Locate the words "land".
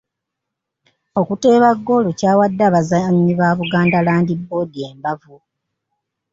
4.07-4.29